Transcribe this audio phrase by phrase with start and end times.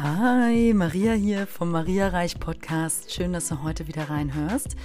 [0.00, 3.12] Hi, Maria hier vom Maria Reich Podcast.
[3.12, 4.76] Schön, dass du heute wieder reinhörst.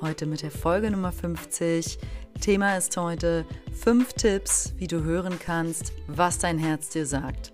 [0.00, 1.98] Heute mit der Folge Nummer 50.
[2.40, 3.44] Thema ist heute
[3.78, 7.52] fünf Tipps, wie du hören kannst, was dein Herz dir sagt.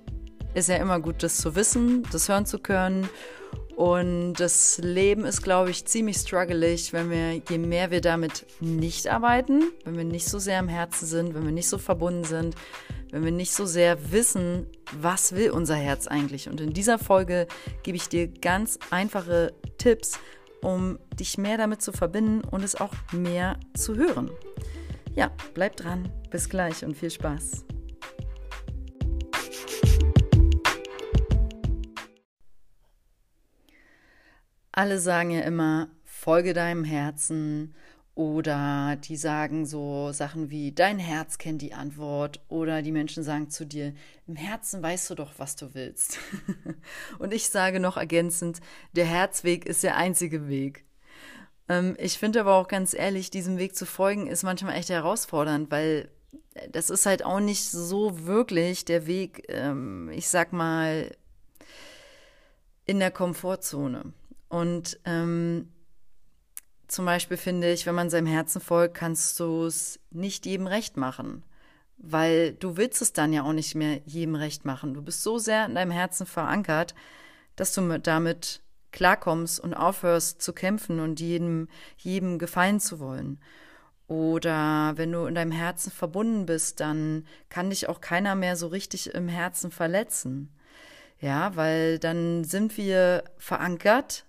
[0.55, 3.09] Ist ja immer gut, das zu wissen, das hören zu können.
[3.79, 9.07] Und das Leben ist, glaube ich, ziemlich struggelig, wenn wir, je mehr wir damit nicht
[9.07, 12.57] arbeiten, wenn wir nicht so sehr am Herzen sind, wenn wir nicht so verbunden sind,
[13.13, 14.67] wenn wir nicht so sehr wissen,
[15.01, 16.49] was will unser Herz eigentlich.
[16.49, 17.47] Und in dieser Folge
[17.85, 20.19] gebe ich dir ganz einfache Tipps,
[20.61, 24.29] um dich mehr damit zu verbinden und es auch mehr zu hören.
[25.15, 26.09] Ja, bleib dran.
[26.31, 27.65] Bis gleich und viel Spaß.
[34.79, 37.75] Alle sagen ja immer, folge deinem Herzen
[38.15, 42.41] oder die sagen so Sachen wie, dein Herz kennt die Antwort.
[42.47, 43.93] Oder die Menschen sagen zu dir,
[44.29, 46.21] im Herzen weißt du doch, was du willst.
[47.19, 48.61] Und ich sage noch ergänzend,
[48.93, 50.85] der Herzweg ist der einzige Weg.
[51.69, 55.73] Ähm, ich finde aber auch ganz ehrlich, diesem Weg zu folgen ist manchmal echt herausfordernd,
[55.73, 56.09] weil
[56.71, 61.11] das ist halt auch nicht so wirklich der Weg, ähm, ich sag mal,
[62.87, 64.13] in der Komfortzone.
[64.49, 65.69] Und ähm,
[66.89, 70.97] zum Beispiel finde ich, wenn man seinem Herzen folgt, kannst du es nicht jedem recht
[70.97, 71.45] machen.
[71.99, 74.95] Weil du willst es dann ja auch nicht mehr jedem recht machen.
[74.95, 76.95] Du bist so sehr in deinem Herzen verankert,
[77.57, 81.69] dass du damit klarkommst und aufhörst zu kämpfen und jedem,
[81.99, 83.39] jedem gefallen zu wollen.
[84.07, 88.69] Oder wenn du in deinem Herzen verbunden bist, dann kann dich auch keiner mehr so
[88.69, 90.55] richtig im Herzen verletzen.
[91.21, 94.25] Ja, weil dann sind wir verankert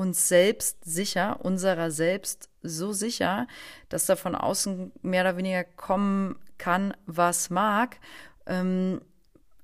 [0.00, 3.46] uns selbst sicher, unserer selbst so sicher,
[3.90, 7.98] dass da von außen mehr oder weniger kommen kann, was mag.
[8.46, 9.02] Ähm,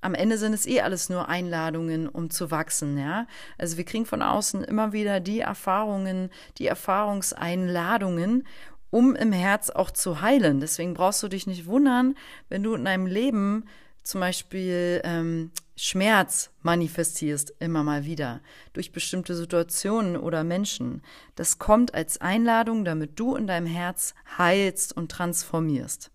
[0.01, 3.25] am Ende sind es eh alles nur Einladungen, um zu wachsen, ja.
[3.57, 8.45] Also wir kriegen von außen immer wieder die Erfahrungen, die Erfahrungseinladungen,
[8.91, 10.59] um im Herz auch zu heilen.
[10.59, 12.13] Deswegen brauchst du dich nicht wundern,
[12.47, 13.65] wenn du in deinem Leben
[14.07, 18.39] zum Beispiel ähm, Schmerz manifestierst immer mal wieder
[18.71, 21.01] durch bestimmte Situationen oder Menschen.
[21.35, 26.09] Das kommt als Einladung, damit du in deinem Herz heilst und transformierst.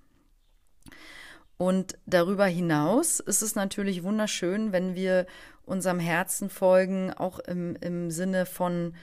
[1.59, 5.27] Und darüber hinaus ist es natürlich wunderschön, wenn wir
[5.67, 8.95] unserem Herzen folgen, auch im, im Sinne von,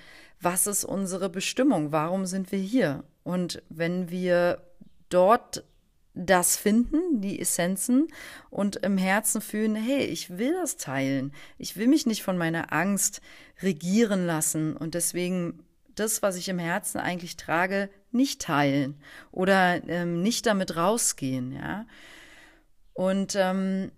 [0.41, 1.91] was ist unsere Bestimmung?
[1.91, 3.03] Warum sind wir hier?
[3.23, 4.63] Und wenn wir
[5.09, 5.63] dort
[6.13, 8.07] das finden, die Essenzen
[8.49, 11.33] und im Herzen fühlen, hey, ich will das teilen.
[11.57, 13.21] Ich will mich nicht von meiner Angst
[13.61, 15.63] regieren lassen und deswegen
[15.95, 18.99] das, was ich im Herzen eigentlich trage, nicht teilen
[19.31, 21.85] oder ähm, nicht damit rausgehen, ja.
[22.93, 23.91] Und ähm,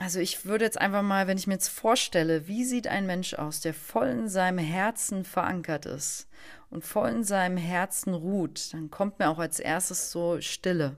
[0.00, 3.34] also ich würde jetzt einfach mal, wenn ich mir jetzt vorstelle, wie sieht ein Mensch
[3.34, 6.28] aus, der voll in seinem Herzen verankert ist
[6.70, 10.96] und voll in seinem Herzen ruht, dann kommt mir auch als erstes so Stille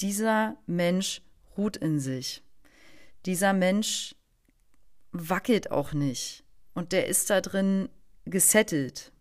[0.00, 1.22] dieser Mensch
[1.56, 2.42] ruht in sich.
[3.26, 4.14] Dieser Mensch
[5.12, 6.44] wackelt auch nicht
[6.74, 7.88] und der ist da drin
[8.24, 9.12] gesettelt.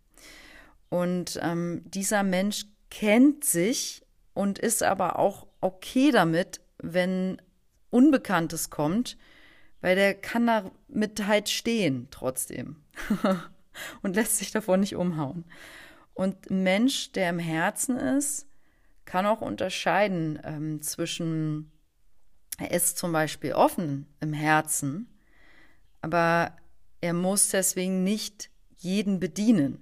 [0.90, 4.04] Und ähm, dieser Mensch kennt sich
[4.34, 7.42] und ist aber auch okay damit, wenn
[7.90, 9.18] Unbekanntes kommt,
[9.82, 12.78] weil der kann damit halt stehen trotzdem
[14.02, 15.46] und lässt sich davon nicht umhauen.
[16.14, 18.49] Und ein Mensch, der im Herzen ist,
[19.10, 21.72] kann auch unterscheiden ähm, zwischen,
[22.60, 25.20] er ist zum Beispiel offen im Herzen,
[26.02, 26.56] aber
[27.02, 29.82] er muss deswegen nicht jeden bedienen,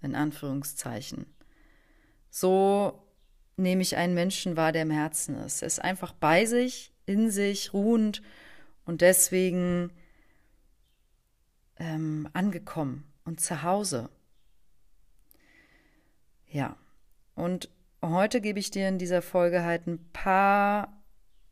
[0.00, 1.26] in Anführungszeichen.
[2.30, 3.06] So
[3.58, 5.60] nehme ich einen Menschen wahr, der im Herzen ist.
[5.60, 8.22] Er ist einfach bei sich, in sich, ruhend
[8.86, 9.92] und deswegen
[11.76, 14.08] ähm, angekommen und zu Hause.
[16.48, 16.78] Ja,
[17.34, 17.68] und
[18.10, 21.02] Heute gebe ich dir in dieser Folge halt ein paar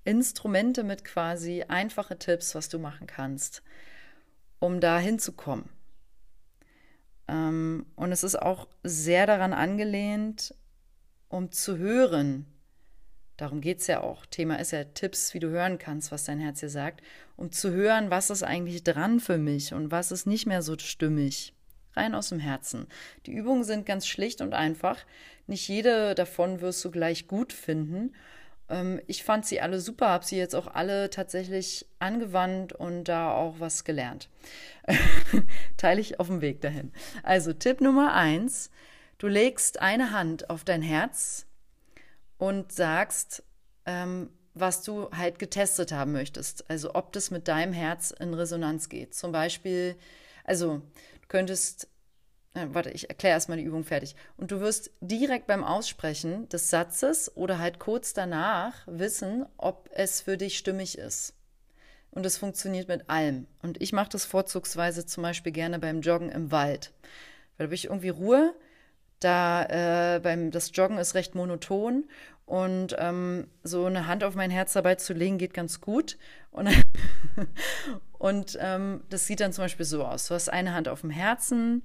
[0.05, 3.63] Instrumente mit quasi einfache Tipps, was du machen kannst,
[4.59, 5.71] um da hinzukommen.
[7.27, 10.55] Ähm, und es ist auch sehr daran angelehnt,
[11.31, 12.45] um zu hören.
[13.39, 14.27] Darum geht es ja auch.
[14.27, 17.01] Thema ist ja Tipps, wie du hören kannst, was dein Herz dir sagt,
[17.37, 20.77] um zu hören, was ist eigentlich dran für mich und was ist nicht mehr so
[20.79, 21.55] stimmig
[21.95, 22.87] rein aus dem Herzen.
[23.27, 24.99] Die Übungen sind ganz schlicht und einfach.
[25.47, 28.15] Nicht jede davon wirst du gleich gut finden.
[28.69, 33.33] Ähm, ich fand sie alle super, habe sie jetzt auch alle tatsächlich angewandt und da
[33.33, 34.29] auch was gelernt.
[35.77, 36.93] Teile ich auf dem Weg dahin.
[37.23, 38.71] Also Tipp Nummer eins,
[39.19, 41.47] du legst eine Hand auf dein Herz
[42.39, 43.43] und sagst,
[43.87, 46.69] ähm, was du halt getestet haben möchtest.
[46.69, 49.15] Also ob das mit deinem Herz in Resonanz geht.
[49.15, 49.97] Zum Beispiel,
[50.45, 50.83] also
[51.33, 51.89] könntest,
[52.55, 54.15] äh, warte, ich erkläre erstmal die Übung fertig.
[54.37, 60.21] Und du wirst direkt beim Aussprechen des Satzes oder halt kurz danach wissen, ob es
[60.21, 61.35] für dich stimmig ist.
[62.11, 63.47] Und es funktioniert mit allem.
[63.63, 66.93] Und ich mache das vorzugsweise zum Beispiel gerne beim Joggen im Wald.
[67.57, 68.55] Weil da habe ich irgendwie Ruhe.
[69.19, 72.05] Da äh, beim das Joggen ist recht monoton
[72.45, 76.19] und ähm, so eine Hand auf mein Herz dabei zu legen, geht ganz gut.
[76.53, 76.69] Und,
[78.13, 80.29] und ähm, das sieht dann zum Beispiel so aus.
[80.29, 81.83] Du hast eine Hand auf dem Herzen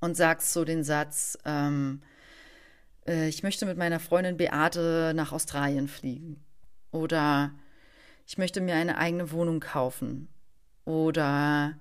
[0.00, 2.02] und sagst so den Satz, ähm,
[3.06, 6.44] äh, ich möchte mit meiner Freundin Beate nach Australien fliegen.
[6.90, 7.52] Oder
[8.26, 10.28] ich möchte mir eine eigene Wohnung kaufen.
[10.84, 11.78] Oder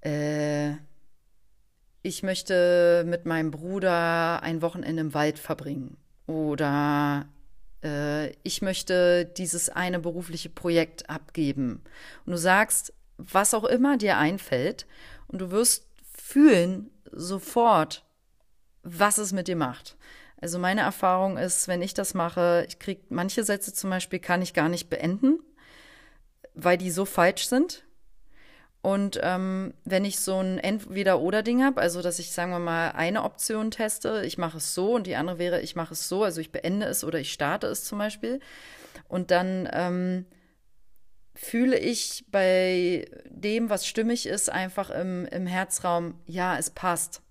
[0.00, 0.72] äh,
[2.02, 5.96] ich möchte mit meinem Bruder ein Wochenende im Wald verbringen.
[6.26, 7.26] Oder
[7.82, 11.82] äh, ich möchte dieses eine berufliche Projekt abgeben.
[12.24, 14.86] Und du sagst, was auch immer dir einfällt,
[15.28, 18.04] und du wirst fühlen sofort,
[18.82, 19.96] was es mit dir macht.
[20.40, 24.42] Also meine Erfahrung ist, wenn ich das mache, ich kriege manche Sätze zum Beispiel kann
[24.42, 25.40] ich gar nicht beenden,
[26.54, 27.85] weil die so falsch sind.
[28.86, 33.24] Und ähm, wenn ich so ein Entweder-Oder-Ding habe, also dass ich, sagen wir mal, eine
[33.24, 36.40] Option teste, ich mache es so und die andere wäre, ich mache es so, also
[36.40, 38.38] ich beende es oder ich starte es zum Beispiel.
[39.08, 40.24] Und dann ähm,
[41.34, 47.22] fühle ich bei dem, was stimmig ist, einfach im, im Herzraum, ja, es passt.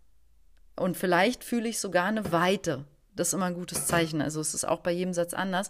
[0.76, 2.84] Und vielleicht fühle ich sogar eine Weite.
[3.16, 4.22] Das ist immer ein gutes Zeichen.
[4.22, 5.70] Also es ist auch bei jedem Satz anders.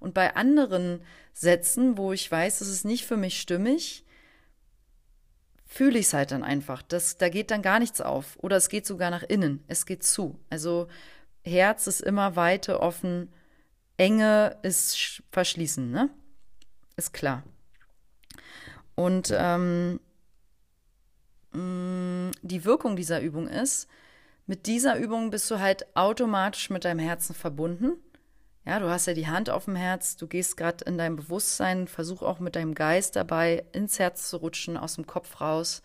[0.00, 1.02] Und bei anderen
[1.34, 4.05] Sätzen, wo ich weiß, es ist nicht für mich stimmig,
[5.66, 6.82] fühle ich es halt dann einfach.
[6.82, 8.36] Das, da geht dann gar nichts auf.
[8.38, 9.62] Oder es geht sogar nach innen.
[9.66, 10.38] Es geht zu.
[10.48, 10.88] Also
[11.42, 13.32] Herz ist immer Weite, offen.
[13.96, 16.10] Enge ist verschließen, ne?
[16.96, 17.42] Ist klar.
[18.94, 20.00] Und ähm,
[21.52, 23.88] mm, die Wirkung dieser Übung ist,
[24.46, 27.92] mit dieser Übung bist du halt automatisch mit deinem Herzen verbunden.
[28.66, 31.86] Ja, du hast ja die Hand auf dem Herz, du gehst gerade in dein Bewusstsein,
[31.86, 35.82] versuch auch mit deinem Geist dabei ins Herz zu rutschen, aus dem Kopf raus.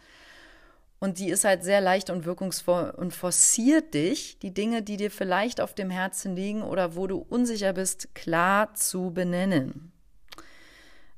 [0.97, 5.11] Und die ist halt sehr leicht und wirkungsvoll und forciert dich, die Dinge, die dir
[5.11, 9.91] vielleicht auf dem Herzen liegen oder wo du unsicher bist, klar zu benennen.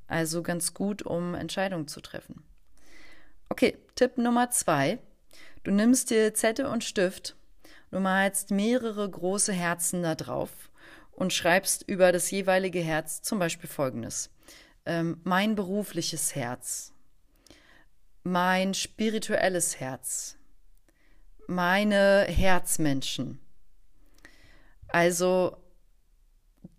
[0.08, 2.44] Also ganz gut, um Entscheidungen zu treffen.
[3.48, 5.00] Okay, Tipp Nummer zwei.
[5.64, 7.38] Du nimmst dir Zettel und Stift,
[7.90, 10.52] du malst mehrere große Herzen da drauf
[11.16, 14.30] und schreibst über das jeweilige Herz zum Beispiel folgendes.
[14.86, 16.94] Ähm, mein berufliches Herz,
[18.24, 20.38] mein spirituelles Herz,
[21.48, 23.40] meine Herzmenschen.
[24.88, 25.58] Also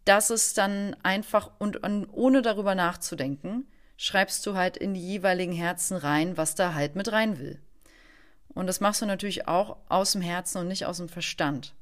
[0.05, 3.67] das ist dann einfach und, und ohne darüber nachzudenken,
[3.97, 7.61] schreibst du halt in die jeweiligen Herzen rein, was da halt mit rein will.
[8.49, 11.75] Und das machst du natürlich auch aus dem Herzen und nicht aus dem Verstand.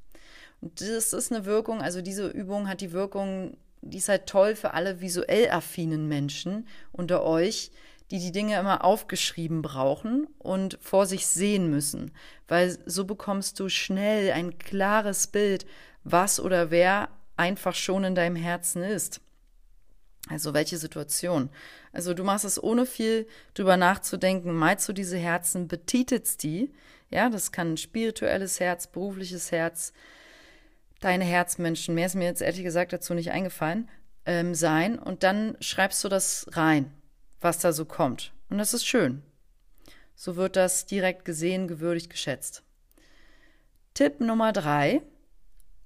[0.62, 4.54] Und das ist eine Wirkung, also diese Übung hat die Wirkung, die ist halt toll
[4.54, 7.72] für alle visuell affinen Menschen unter euch,
[8.12, 12.12] die die Dinge immer aufgeschrieben brauchen und vor sich sehen müssen,
[12.46, 15.66] weil so bekommst du schnell ein klares Bild,
[16.04, 19.20] was oder wer einfach schon in deinem Herzen ist.
[20.28, 21.50] Also welche Situation.
[21.92, 26.72] Also du machst es ohne viel drüber nachzudenken, malst du diese Herzen, betitelst die.
[27.10, 29.92] Ja, das kann ein spirituelles Herz, berufliches Herz,
[31.04, 33.88] deine Herzmenschen, mehr ist mir jetzt ehrlich gesagt dazu nicht eingefallen,
[34.24, 34.98] ähm, sein.
[34.98, 36.92] Und dann schreibst du das rein,
[37.40, 38.32] was da so kommt.
[38.48, 39.22] Und das ist schön.
[40.14, 42.62] So wird das direkt gesehen, gewürdigt, geschätzt.
[43.94, 45.02] Tipp Nummer drei.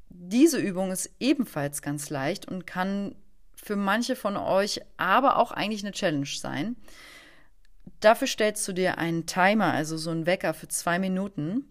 [0.08, 3.16] Diese Übung ist ebenfalls ganz leicht und kann
[3.54, 6.76] für manche von euch aber auch eigentlich eine Challenge sein.
[8.00, 11.64] Dafür stellst du dir einen Timer, also so einen Wecker für zwei Minuten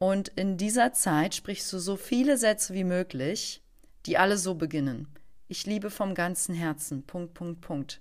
[0.00, 3.62] und in dieser Zeit sprichst du so viele Sätze wie möglich,
[4.06, 5.08] die alle so beginnen.
[5.46, 7.02] Ich liebe vom ganzen Herzen.
[7.02, 8.00] Punkt, Punkt, Punkt.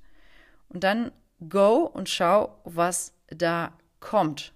[0.70, 1.12] Und dann
[1.50, 4.54] go und schau, was da kommt.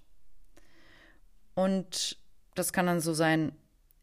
[1.54, 2.18] Und
[2.54, 3.52] das kann dann so sein,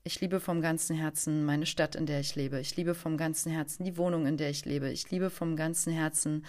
[0.03, 2.59] ich liebe vom ganzen Herzen meine Stadt, in der ich lebe.
[2.59, 4.91] Ich liebe vom ganzen Herzen die Wohnung, in der ich lebe.
[4.91, 6.45] Ich liebe vom ganzen Herzen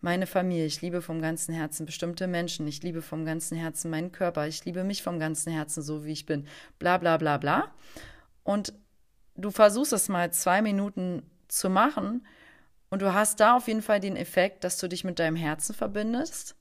[0.00, 4.12] meine Familie, ich liebe vom ganzen Herzen bestimmte Menschen, ich liebe vom ganzen Herzen meinen
[4.12, 6.46] Körper, ich liebe mich vom ganzen Herzen so, wie ich bin,
[6.78, 7.72] bla bla bla bla.
[8.42, 8.72] Und
[9.36, 12.26] du versuchst es mal zwei Minuten zu machen
[12.90, 15.74] und du hast da auf jeden Fall den Effekt, dass du dich mit deinem Herzen
[15.74, 16.54] verbindest.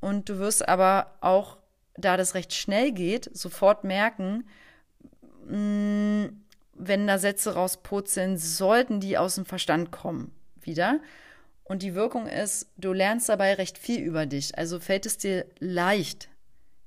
[0.00, 1.58] Und du wirst aber auch,
[1.96, 4.48] da das recht schnell geht, sofort merken,
[5.46, 6.24] mm,
[6.74, 10.32] wenn da Sätze rauspurzeln, sollten die aus dem Verstand kommen
[10.62, 11.00] wieder.
[11.70, 14.58] Und die Wirkung ist, du lernst dabei recht viel über dich.
[14.58, 16.28] Also fällt es dir leicht,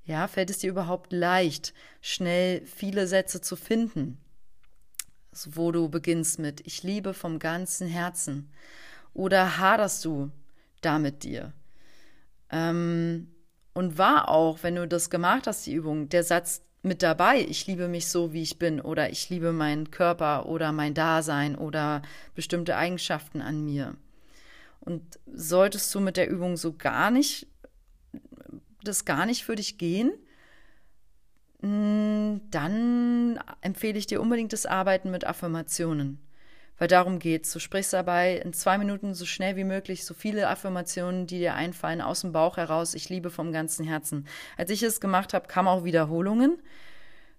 [0.03, 4.17] ja, fällt es dir überhaupt leicht, schnell viele Sätze zu finden,
[5.31, 8.51] also wo du beginnst mit Ich liebe vom ganzen Herzen.
[9.13, 10.31] Oder haderst du
[10.81, 11.53] da mit dir?
[12.49, 13.31] Ähm,
[13.73, 17.67] und war auch, wenn du das gemacht hast, die Übung, der Satz mit dabei, ich
[17.67, 22.01] liebe mich so, wie ich bin, oder ich liebe meinen Körper oder mein Dasein oder
[22.35, 23.95] bestimmte Eigenschaften an mir.
[24.85, 27.47] Und solltest du mit der Übung so gar nicht,
[28.83, 30.11] das gar nicht für dich gehen,
[31.61, 36.19] hm, dann empfehle ich dir unbedingt das Arbeiten mit Affirmationen.
[36.77, 37.53] Weil darum geht's.
[37.53, 41.53] Du sprichst dabei in zwei Minuten so schnell wie möglich so viele Affirmationen, die dir
[41.53, 42.93] einfallen, aus dem Bauch heraus.
[42.93, 44.27] Ich liebe vom ganzen Herzen.
[44.57, 46.61] Als ich es gemacht habe, kamen auch Wiederholungen.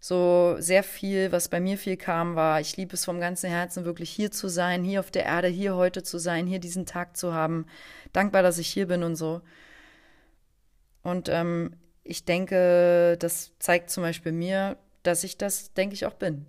[0.06, 3.86] So sehr viel, was bei mir viel kam, war, ich liebe es vom ganzen Herzen,
[3.86, 7.16] wirklich hier zu sein, hier auf der Erde, hier heute zu sein, hier diesen Tag
[7.16, 7.64] zu haben.
[8.12, 9.40] Dankbar, dass ich hier bin und so.
[11.02, 16.12] Und ähm, ich denke, das zeigt zum Beispiel mir, dass ich das, denke ich, auch
[16.12, 16.44] bin.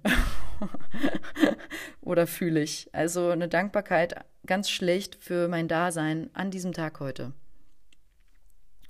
[2.01, 2.89] Oder fühle ich.
[2.91, 7.31] Also eine Dankbarkeit ganz schlecht für mein Dasein an diesem Tag heute.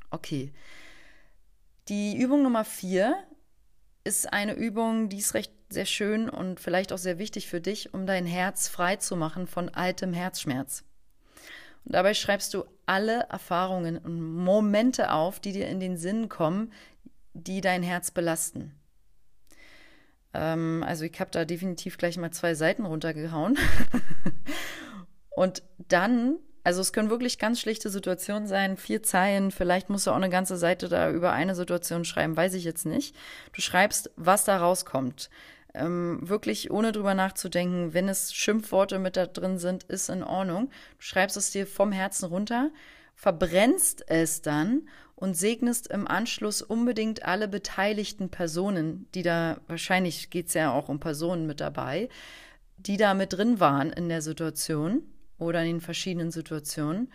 [0.10, 0.52] Okay.
[1.88, 3.24] Die Übung Nummer vier
[4.06, 7.94] ist eine Übung, die ist recht sehr schön und vielleicht auch sehr wichtig für dich,
[7.94, 10.84] um dein Herz frei zu machen von altem Herzschmerz.
[11.84, 16.72] Und dabei schreibst du alle Erfahrungen und Momente auf, die dir in den Sinn kommen,
[17.34, 18.74] die dein Herz belasten.
[20.34, 23.58] Ähm, also ich habe da definitiv gleich mal zwei Seiten runtergehauen.
[25.32, 30.12] und dann, also es können wirklich ganz schlichte Situationen sein, vier Zeilen, vielleicht musst du
[30.12, 33.16] auch eine ganze Seite da über eine Situation schreiben, weiß ich jetzt nicht.
[33.54, 35.30] Du schreibst, was da rauskommt.
[35.76, 40.70] Ähm, wirklich ohne drüber nachzudenken, wenn es Schimpfworte mit da drin sind, ist in Ordnung.
[40.98, 42.72] Du schreibst es dir vom Herzen runter,
[43.14, 50.48] verbrennst es dann und segnest im Anschluss unbedingt alle beteiligten Personen, die da, wahrscheinlich geht
[50.48, 52.10] es ja auch um Personen mit dabei,
[52.78, 55.04] die da mit drin waren in der Situation
[55.38, 57.12] oder in den verschiedenen Situationen.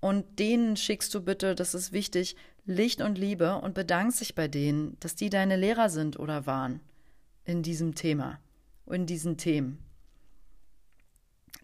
[0.00, 4.48] Und denen schickst du bitte, das ist wichtig, Licht und Liebe und bedankst dich bei
[4.48, 6.80] denen, dass die deine Lehrer sind oder waren
[7.44, 8.38] in diesem Thema,
[8.86, 9.78] in diesen Themen.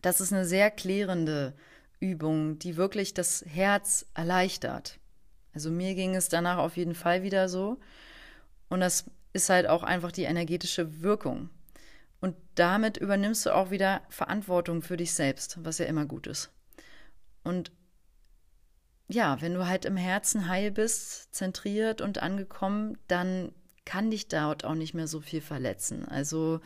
[0.02, 1.54] Das ist eine sehr klärende
[2.00, 4.98] Übung, die wirklich das Herz erleichtert.
[5.54, 7.78] Also mir ging es danach auf jeden Fall wieder so.
[8.68, 11.50] Und das ist halt auch einfach die energetische Wirkung.
[12.20, 16.50] Und damit übernimmst du auch wieder Verantwortung für dich selbst, was ja immer gut ist.
[17.44, 17.70] Und
[19.08, 23.52] ja, wenn du halt im Herzen heil bist, zentriert und angekommen, dann
[23.84, 26.04] kann dich dort auch nicht mehr so viel verletzen.
[26.06, 26.60] Also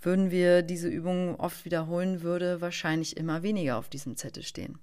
[0.00, 4.78] würden wir diese Übung oft wiederholen, würde wahrscheinlich immer weniger auf diesem Zettel stehen.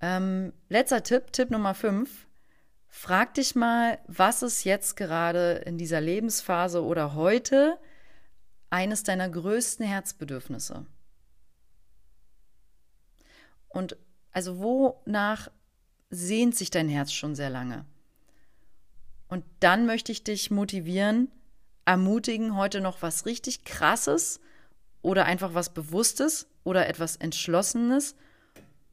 [0.00, 2.26] Ähm, letzter Tipp, Tipp Nummer 5.
[2.96, 7.76] Frag dich mal, was ist jetzt gerade in dieser Lebensphase oder heute
[8.70, 10.86] eines deiner größten Herzbedürfnisse?
[13.68, 13.96] Und
[14.30, 15.50] also wonach
[16.08, 17.84] sehnt sich dein Herz schon sehr lange?
[19.26, 21.32] Und dann möchte ich dich motivieren,
[21.84, 24.40] ermutigen, heute noch was richtig Krasses
[25.02, 28.14] oder einfach was Bewusstes oder etwas Entschlossenes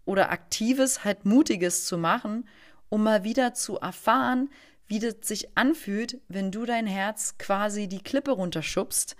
[0.05, 2.45] oder Aktives, halt Mutiges zu machen,
[2.91, 4.49] um mal wieder zu erfahren,
[4.85, 9.15] wie das sich anfühlt, wenn du dein Herz quasi die Klippe runterschubst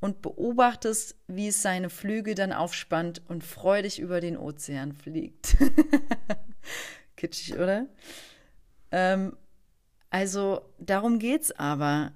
[0.00, 5.56] und beobachtest, wie es seine Flügel dann aufspannt und freudig über den Ozean fliegt.
[7.16, 7.86] Kitschig, oder?
[8.90, 9.36] Ähm,
[10.10, 12.12] also darum geht's aber.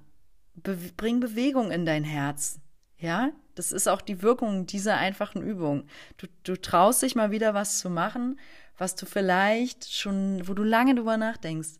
[0.55, 2.59] Be bring Bewegung in dein Herz.
[2.97, 5.85] Ja, das ist auch die Wirkung dieser einfachen Übung.
[6.17, 8.37] Du, du traust dich mal wieder was zu machen,
[8.79, 11.77] was du vielleicht schon, wo du lange drüber nachdenkst.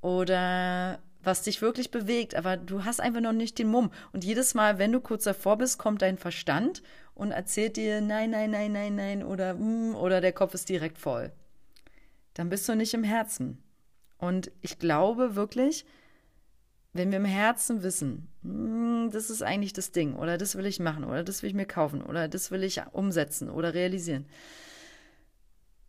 [0.00, 3.90] Oder was dich wirklich bewegt, aber du hast einfach noch nicht den Mumm.
[4.12, 6.82] Und jedes Mal, wenn du kurz davor bist, kommt dein Verstand
[7.14, 10.98] und erzählt dir nein, nein, nein, nein, nein oder mm, oder der Kopf ist direkt
[10.98, 11.32] voll.
[12.34, 13.60] Dann bist du nicht im Herzen.
[14.18, 15.84] Und ich glaube wirklich,
[16.92, 20.78] wenn wir im Herzen wissen, hm, das ist eigentlich das Ding oder das will ich
[20.78, 24.26] machen oder das will ich mir kaufen oder das will ich umsetzen oder realisieren.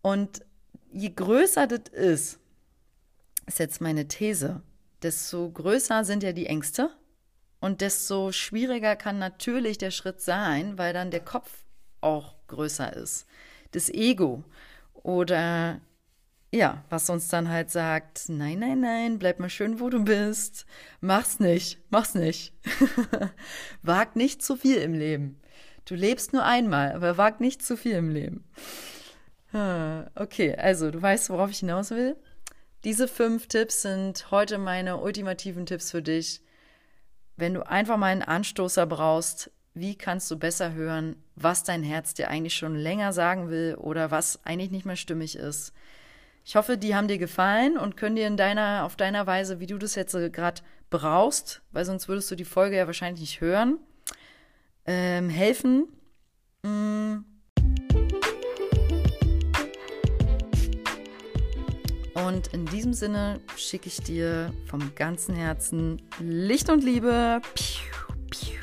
[0.02, 0.46] Und
[0.92, 2.40] je größer das ist,
[3.46, 4.62] ist jetzt meine These,
[5.02, 6.90] desto größer sind ja die Ängste
[7.60, 11.52] und desto schwieriger kann natürlich der Schritt sein, weil dann der Kopf
[12.02, 13.26] auch größer ist.
[13.72, 14.44] Das Ego
[14.94, 15.82] oder
[16.52, 20.66] ja, was uns dann halt sagt, nein, nein, nein, bleib mal schön, wo du bist.
[21.00, 22.54] Mach's nicht, mach's nicht.
[23.84, 25.40] wag nicht zu viel im Leben.
[25.86, 28.44] Du lebst nur einmal, aber wag nicht zu viel im Leben.
[29.52, 32.16] Okay, also du weißt, worauf ich hinaus will.
[32.84, 36.42] Diese fünf Tipps sind heute meine ultimativen Tipps für dich.
[37.36, 42.14] Wenn du einfach mal einen Anstoßer brauchst, wie kannst du besser hören, was dein Herz
[42.14, 45.74] dir eigentlich schon länger sagen will oder was eigentlich nicht mehr stimmig ist.
[46.46, 49.68] Ich hoffe, die haben dir gefallen und können dir in deiner, auf deiner Weise, wie
[49.68, 53.78] du das jetzt gerade brauchst, weil sonst würdest du die Folge ja wahrscheinlich nicht hören,
[54.86, 55.88] ähm, helfen.
[56.64, 57.29] Mm.
[62.26, 67.42] Und in diesem Sinne schicke ich dir vom ganzen Herzen Licht und Liebe.
[67.54, 68.60] Piu, piu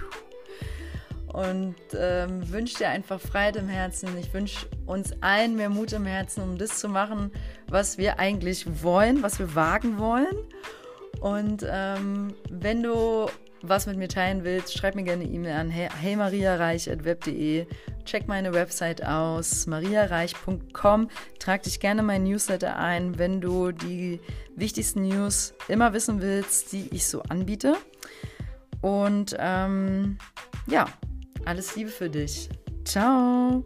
[1.37, 4.17] und ähm, wünsche dir einfach Freiheit im Herzen.
[4.19, 7.31] Ich wünsche uns allen mehr Mut im Herzen, um das zu machen,
[7.69, 10.35] was wir eigentlich wollen, was wir wagen wollen.
[11.21, 13.27] Und ähm, wenn du
[13.61, 17.67] was mit mir teilen willst, schreib mir gerne eine E-Mail an heymariareich.web.de.
[18.07, 21.11] Check meine Website aus, mariareich.com.
[21.41, 24.21] Trag dich gerne mein Newsletter ein, wenn du die
[24.55, 27.77] wichtigsten News immer wissen willst, die ich so anbiete.
[28.81, 30.19] Und ähm,
[30.69, 30.87] ja,
[31.45, 32.49] alles Liebe für dich.
[32.85, 33.65] Ciao.